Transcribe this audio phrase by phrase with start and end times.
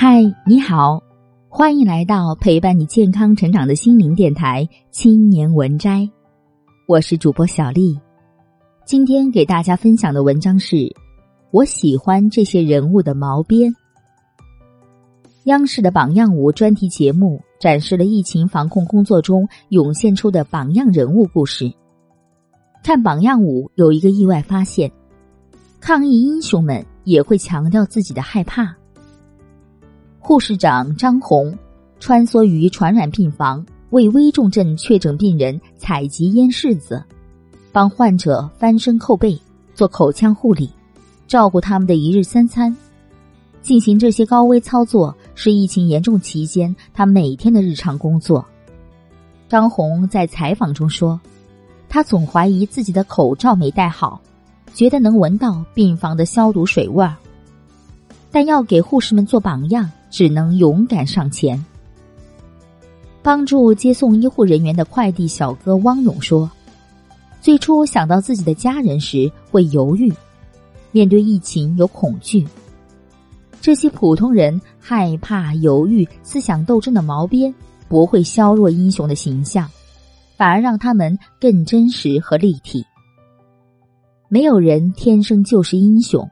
[0.00, 1.02] 嗨，你好，
[1.48, 6.02] 欢迎来到陪伴你健康成长的心灵电台《青年文摘》，
[6.86, 7.98] 我是主播小丽。
[8.86, 10.94] 今天给大家分享的文章是：
[11.50, 13.74] 我喜欢这些人物的毛边。
[15.46, 21.72] 央视的榜样舞专题节目展示了疫情防控工作中涌现出的榜样人物故事。
[22.84, 24.92] 看榜样舞有一个意外发现：
[25.80, 28.77] 抗疫英雄们也会强调自己的害怕。
[30.28, 31.56] 护士长张红
[32.00, 37.02] 穿梭于传染病房，为危重症确诊病人采集咽拭子，
[37.72, 39.40] 帮患者翻身扣背，
[39.74, 40.68] 做口腔护理，
[41.26, 42.76] 照顾他们的一日三餐。
[43.62, 48.44] 进行这些高危操作是疫情严重期间他每天的日常工作。
[49.48, 51.18] 张红在采访中说
[51.88, 54.20] ：“他总怀疑自己的口罩没戴好，
[54.74, 57.16] 觉得能闻到病房的消毒水味儿，
[58.30, 61.62] 但要给护士们做榜样。”只能勇敢上前，
[63.22, 66.50] 帮助接送医护人员的快递小哥汪勇说
[67.40, 70.12] ：“最初想到自己的家人时会犹豫，
[70.92, 72.46] 面对疫情有恐惧。
[73.60, 77.54] 这些普通人害怕、犹豫、思想斗争的毛边，
[77.88, 79.68] 不会削弱英雄的形象，
[80.36, 82.84] 反而让他们更真实和立体。
[84.28, 86.26] 没有人天生就是英雄。”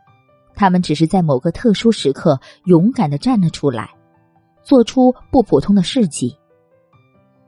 [0.56, 3.90] 他们只是在某个特殊时刻勇敢的站了出来，
[4.64, 6.34] 做出不普通的事迹。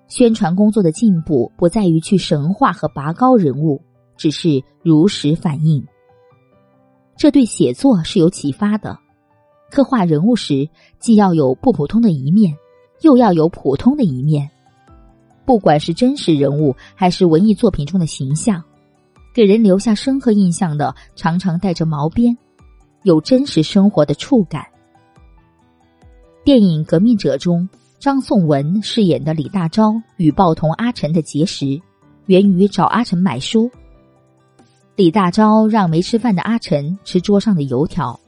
[0.07, 3.83] 宣传工作的进步不在于去神话和拔高人物，
[4.17, 5.85] 只是如实反映。
[7.17, 8.97] 这对写作是有启发的。
[9.71, 12.57] 刻画人物时，既要有不普通的一面，
[13.03, 14.49] 又要有普通的一面。
[15.45, 18.63] 不管是真实人物，还是文艺作品中的形象，
[19.35, 22.37] 给人留下深刻印象的，常常带着毛边。
[23.09, 24.67] 有真实生活的触感。
[26.45, 27.67] 电影《革命者》中，
[27.99, 31.81] 张颂文饰演的李大钊与报童阿晨的结识，
[32.27, 33.71] 源于找阿晨买书。
[34.95, 38.21] 李大钊让没吃饭的阿晨吃桌上的油条，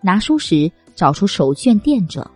[0.00, 2.30] 拿书时找出手绢垫着，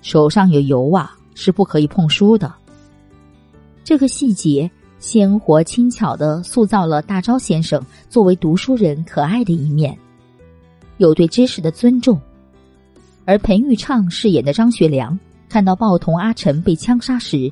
[0.00, 2.50] 手上有油啊，是不可以碰书的。
[3.84, 9.94] 这个细节鲜活轻巧的塑造了大钊先生作为读书人可爱的一面。
[10.98, 12.20] 有对知识的尊重，
[13.24, 17.50] 而彭昱畅饰演的张学良看到报童阿晨被枪杀时，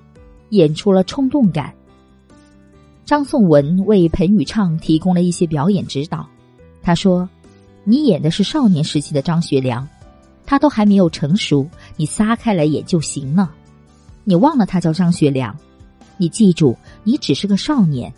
[0.50, 1.72] 演出了冲动感。
[3.04, 6.28] 张颂文为彭昱畅提供了一些表演指导，
[6.82, 7.28] 他说
[7.84, 9.88] ：“你演的是少年时期的张学良，
[10.44, 13.52] 他都还没有成熟，你撒开来演就行了。
[14.24, 15.56] 你忘了他叫张学良，
[16.16, 18.12] 你记住，你只是个少年。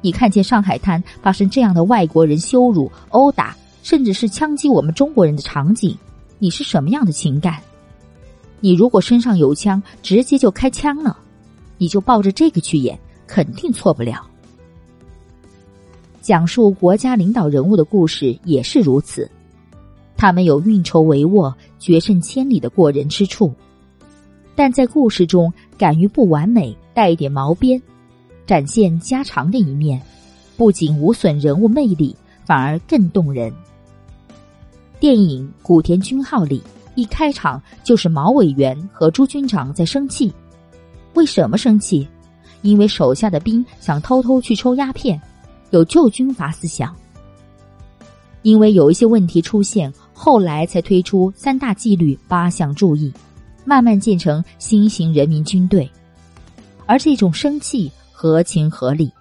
[0.00, 5.94] 你看见上海滩发生这样的外国人羞辱、殴打。”甚至是枪击我们中国人的场景，
[6.38, 7.60] 你是什么样的情感？
[8.58, 11.18] 你如果身上有枪，直接就开枪了，
[11.76, 14.26] 你就抱着这个去演，肯定错不了。
[16.22, 19.30] 讲述国家领导人物的故事也是如此，
[20.16, 23.52] 他们有运筹帷幄、决胜千里的过人之处，
[24.56, 27.80] 但在故事中敢于不完美，带一点毛边，
[28.46, 30.00] 展现家常的一面，
[30.56, 33.52] 不仅无损人物魅力，反而更动人。
[35.04, 36.62] 电影《古田军号》里，
[36.94, 40.32] 一开场就是毛委员和朱军长在生气。
[41.12, 42.08] 为什么生气？
[42.62, 45.20] 因为手下的兵想偷偷去抽鸦片，
[45.72, 46.96] 有旧军阀思想。
[48.40, 53.12] 因为有一些问题出现，后来才推出三大纪律八项注意，
[53.66, 55.86] 慢慢建成新型人民军队。
[56.86, 59.12] 而这种生气合情合理，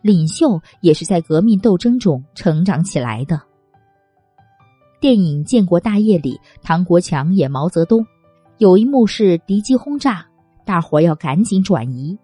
[0.00, 3.42] 领袖也是在革命斗争中成长起来的。
[5.04, 8.06] 电影《建国大业》里，唐国强演毛泽东，
[8.56, 10.24] 有一幕是敌机轰炸，
[10.64, 12.18] 大伙要赶紧转移。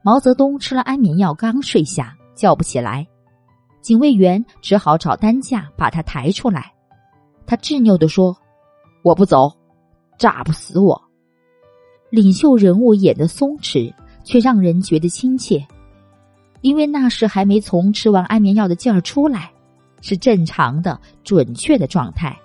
[0.00, 3.04] 毛泽东吃了安眠药，刚睡下，叫不起来，
[3.80, 6.72] 警卫员只好找担架把他抬出来。
[7.46, 8.36] 他执拗地说
[9.02, 9.52] ：“我不走，
[10.16, 11.02] 炸不死我。”
[12.10, 15.66] 领袖人物演的松弛，却让人觉得亲切，
[16.60, 19.50] 因为那时还没从吃完安眠药的劲儿出来。
[20.06, 22.38] 是正常的、准确的状态。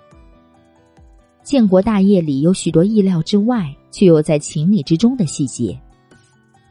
[1.42, 5.78] 建国大业里有许多意料之外却又在情理之中的细节，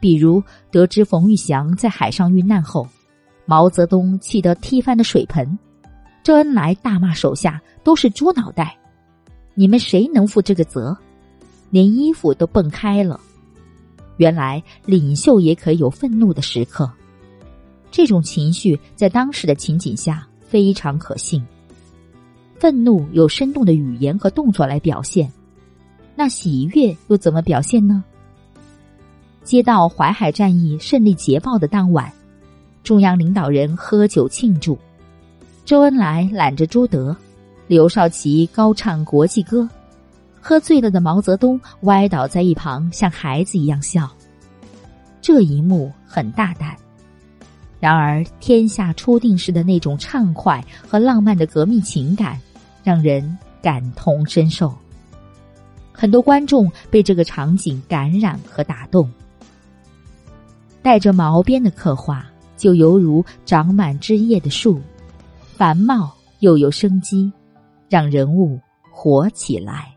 [0.00, 2.88] 比如得知冯玉祥在海上遇难后，
[3.46, 5.56] 毛泽东气得踢翻了水盆，
[6.24, 8.76] 周恩来大骂手下都是猪脑袋，
[9.54, 10.96] 你们谁能负这个责？
[11.70, 13.20] 连衣服都蹦开了。
[14.16, 16.90] 原来领袖也可以有愤怒的时刻，
[17.92, 20.26] 这种情绪在当时的情景下。
[20.50, 21.40] 非常可信。
[22.58, 25.32] 愤怒有生动的语言和动作来表现，
[26.16, 28.02] 那喜悦又怎么表现呢？
[29.44, 32.12] 接到淮海战役胜利捷报的当晚，
[32.82, 34.76] 中央领导人喝酒庆祝，
[35.64, 37.16] 周恩来揽着朱德，
[37.66, 39.66] 刘少奇高唱国际歌，
[40.40, 44.10] 喝醉了的毛泽东歪倒在一旁，像孩子一样笑。
[45.22, 46.76] 这一幕很大胆，
[47.80, 52.38] 然而天下初定时的那种畅快和浪漫的革命情感，
[52.84, 54.72] 让人感同身受。
[55.90, 59.10] 很多观众被这个场景感染和打动。
[60.82, 62.24] 带着毛边的刻画，
[62.56, 64.80] 就犹如长满枝叶的树，
[65.56, 67.30] 繁茂又有生机，
[67.88, 68.58] 让人物
[68.90, 69.94] 活起来。